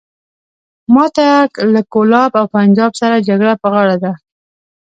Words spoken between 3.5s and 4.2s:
په غاړه ده.